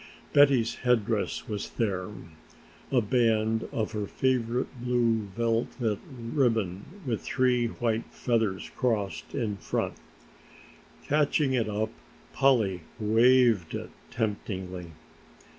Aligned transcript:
Betty's 0.33 0.77
head 0.77 1.05
dress 1.05 1.47
was 1.47 1.69
there, 1.69 2.09
a 2.91 3.01
band 3.01 3.69
of 3.71 3.91
her 3.91 4.07
favorite 4.07 4.81
blue 4.81 5.27
velvet 5.35 5.99
ribbon 6.09 6.85
with 7.05 7.21
three 7.21 7.67
white 7.67 8.05
feathers 8.09 8.71
crossed 8.75 9.35
in 9.35 9.57
front. 9.57 9.93
Catching 11.05 11.53
it 11.53 11.69
up 11.69 11.91
Polly 12.33 12.81
waved 12.99 13.75
it 13.75 13.91
temptingly. 14.09 14.93